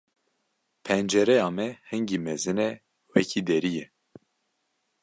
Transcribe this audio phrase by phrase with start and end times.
[0.85, 2.69] Pencereya me hingî mezin e
[3.13, 3.85] wekî derî ye.